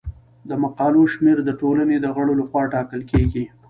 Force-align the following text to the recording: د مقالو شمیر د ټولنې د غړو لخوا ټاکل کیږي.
د 0.49 0.51
مقالو 0.63 1.01
شمیر 1.13 1.37
د 1.45 1.49
ټولنې 1.61 1.97
د 1.99 2.05
غړو 2.15 2.33
لخوا 2.41 2.63
ټاکل 2.73 3.01
کیږي. 3.11 3.43